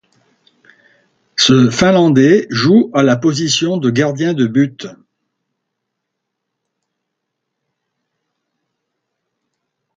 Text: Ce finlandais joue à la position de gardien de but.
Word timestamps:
Ce 1.37 1.69
finlandais 1.69 2.47
joue 2.49 2.89
à 2.91 3.03
la 3.03 3.17
position 3.17 3.77
de 3.77 3.91
gardien 3.91 4.33
de 4.33 4.47
but. 4.47 4.87